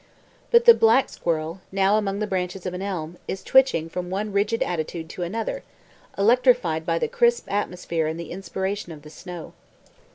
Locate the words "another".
5.21-5.61